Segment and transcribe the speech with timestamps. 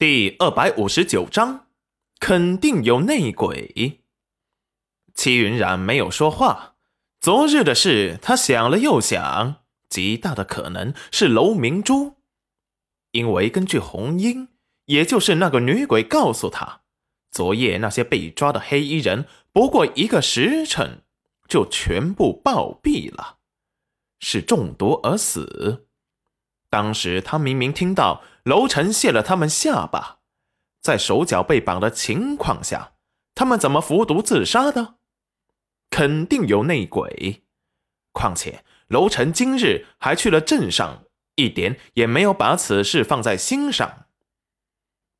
[0.00, 1.66] 第二百五十九章，
[2.20, 4.00] 肯定有内鬼。
[5.12, 6.76] 戚云染没有说话。
[7.18, 12.14] 昨日的事，他想了又想，极大的可能是楼明珠，
[13.10, 14.46] 因为根据红英，
[14.84, 16.82] 也就是那个女鬼告诉他，
[17.32, 21.02] 昨夜那些被抓的黑衣人，不过一个时辰
[21.48, 23.38] 就全部暴毙了，
[24.20, 25.88] 是中毒而死。
[26.70, 30.20] 当时他明明听到楼臣卸了他们下巴，
[30.80, 32.94] 在手脚被绑的情况下，
[33.34, 34.94] 他们怎么服毒自杀的？
[35.90, 37.44] 肯定有内鬼。
[38.12, 44.06] 况且楼臣今日还去了镇上，一点也没有把此事放在心上。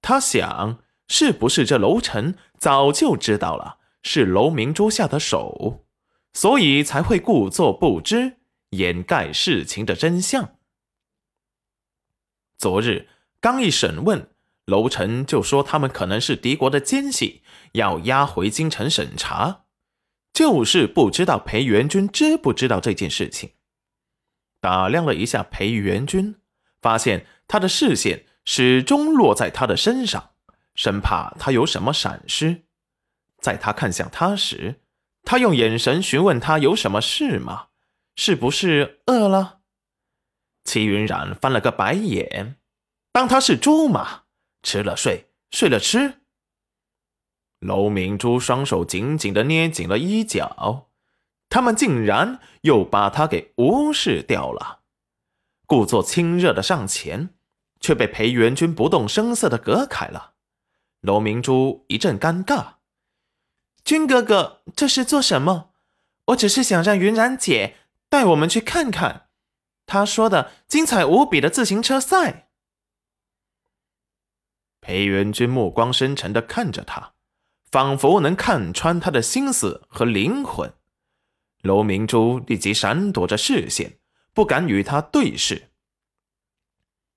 [0.00, 5.84] 他想，是不是这楼臣早就知道了是楼明珠下的手，
[6.32, 8.38] 所以才会故作不知，
[8.70, 10.54] 掩盖事情的真相？
[12.56, 13.06] 昨日
[13.40, 14.28] 刚一审问，
[14.64, 17.42] 楼臣就说他们可能是敌国的奸细，
[17.72, 19.64] 要押回京城审查，
[20.32, 23.52] 就是不知道裴元君知不知道这件事情。
[24.60, 26.34] 打量了一下裴元君，
[26.82, 30.30] 发现他的视线始终落在他的身上，
[30.74, 32.64] 生怕他有什么闪失。
[33.40, 34.80] 在他看向他时，
[35.22, 37.68] 他用眼神询问他有什么事吗？
[38.16, 39.60] 是不是饿了？
[40.64, 42.56] 齐云染翻了个白眼，
[43.12, 44.24] 当他是猪吗？
[44.62, 46.20] 吃了睡，睡了吃。
[47.60, 50.88] 楼明珠双手紧紧的捏紧了衣角，
[51.48, 54.80] 他们竟然又把他给无视掉了。
[55.66, 57.30] 故作亲热的上前，
[57.80, 60.34] 却被裴元君不动声色的隔开了。
[61.00, 62.74] 楼明珠一阵尴尬
[63.84, 65.70] ：“君哥哥，这是做什么？
[66.26, 67.76] 我只是想让云然姐
[68.08, 69.28] 带我们去看看。”
[69.86, 72.47] 他说的精彩无比的自行车赛。
[74.88, 77.12] 裴元君目光深沉的看着他，
[77.70, 80.72] 仿佛能看穿他的心思和灵魂。
[81.60, 83.98] 楼明珠立即闪躲着视线，
[84.32, 85.68] 不敢与他对视。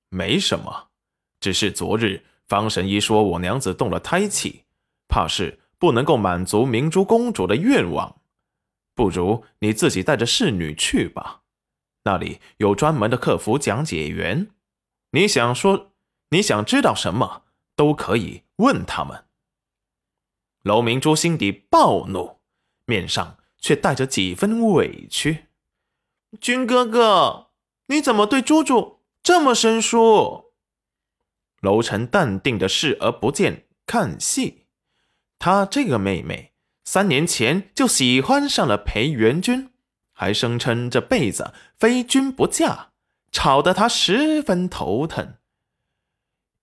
[0.09, 0.89] 没什么，
[1.39, 4.65] 只是昨日方神医说我娘子动了胎气，
[5.07, 8.17] 怕是不能够满足明珠公主的愿望，
[8.93, 11.43] 不如你自己带着侍女去吧。
[12.03, 14.49] 那里有专门的客服讲解员，
[15.11, 15.93] 你想说，
[16.31, 17.43] 你想知道什么
[17.81, 19.25] 都可以问他们。
[20.61, 22.37] 楼明珠心底暴怒，
[22.85, 25.45] 面上却带着几分委屈。
[26.39, 27.47] 君哥哥，
[27.87, 30.51] 你怎么对猪猪这么生疏？
[31.61, 34.67] 楼臣淡定的视而不见，看戏。
[35.39, 36.53] 他这个妹妹
[36.83, 39.71] 三年前就喜欢上了裴元君。
[40.13, 42.91] 还声称这辈子非君不嫁，
[43.31, 45.33] 吵得他十分头疼。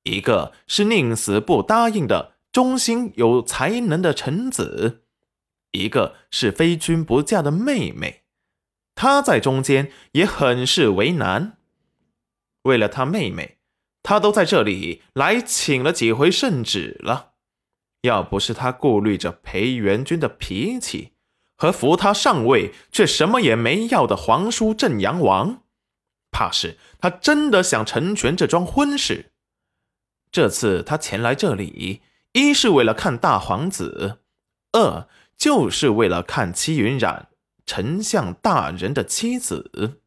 [0.09, 5.03] 一个是宁死不答应的忠心有才能的臣子，
[5.73, 8.23] 一个是非君不嫁的妹妹，
[8.95, 11.59] 他在中间也很是为难。
[12.63, 13.59] 为了他妹妹，
[14.03, 17.33] 他都在这里来请了几回圣旨了。
[18.03, 21.13] 要不是他顾虑着裴元君的脾气。
[21.61, 25.65] 和扶他上位却什么也没要的皇叔镇阳王，
[26.31, 29.33] 怕是他真的想成全这桩婚事。
[30.31, 32.03] 这次他前来这里，
[32.33, 34.19] 一是为了看大皇子，
[34.73, 37.29] 二就是为了看戚云染，
[37.65, 40.01] 丞相大人的妻子，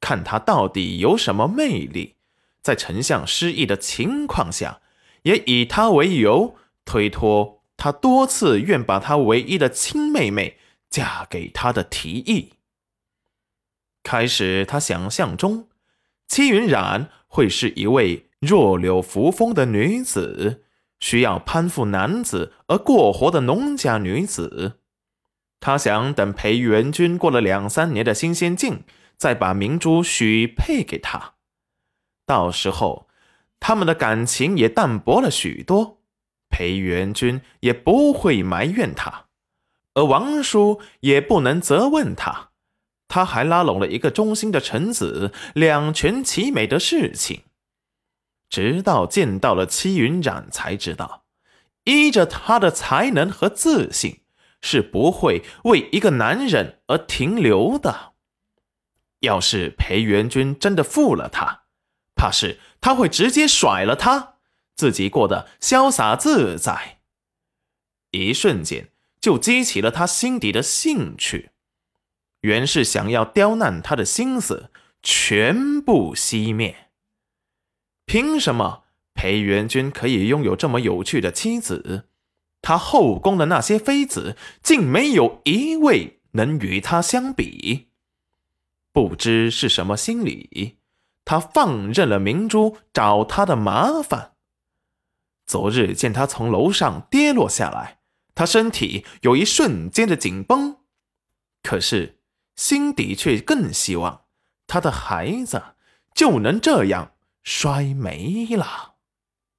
[0.00, 2.16] 看他到底有什么魅力。
[2.62, 4.82] 在丞相失意的情况下，
[5.22, 7.62] 也以他为由推脱。
[7.76, 10.58] 他多次愿把他唯一的亲妹妹
[10.90, 12.52] 嫁给他的提议。
[14.02, 15.68] 开始，他想象中，
[16.28, 20.64] 戚云染会是一位弱柳扶风的女子，
[20.98, 24.80] 需要攀附男子而过活的农家女子。
[25.60, 28.84] 他想等裴元君过了两三年的新鲜劲，
[29.18, 31.34] 再把明珠许配给他。
[32.24, 33.08] 到时候，
[33.60, 35.98] 他们的感情也淡薄了许多。
[36.48, 39.26] 裴元君也不会埋怨他，
[39.94, 42.50] 而王叔也不能责问他，
[43.06, 47.42] 他还拉拢了一个忠心的臣子，两全其美的事情。
[48.50, 51.24] 直到见到了戚云染，才知道，
[51.84, 54.20] 依着他的才能和自信，
[54.60, 58.12] 是不会为一个男人而停留的。
[59.20, 61.62] 要是裴元君真的负了他，
[62.16, 64.34] 怕是他会直接甩了他。
[64.74, 67.00] 自己过得潇洒自在，
[68.12, 68.88] 一瞬间
[69.20, 71.50] 就激起了他心底的兴趣。
[72.40, 74.70] 原是想要刁难他的心思
[75.02, 76.89] 全部熄灭。
[78.10, 78.82] 凭什么
[79.14, 82.08] 裴元君可以拥有这么有趣的妻子，
[82.60, 87.90] 他后宫的那些妃子竟没有一位能与他相比。
[88.90, 90.78] 不知是什么心理，
[91.24, 94.32] 他放任了明珠找他的麻烦。
[95.46, 98.00] 昨日见他从楼上跌落下来，
[98.34, 100.78] 他身体有一瞬间的紧绷，
[101.62, 102.18] 可是
[102.56, 104.22] 心底却更希望
[104.66, 105.62] 他的孩子
[106.12, 107.12] 就能这样
[107.42, 108.89] 摔没了。